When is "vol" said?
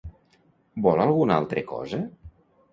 0.87-1.03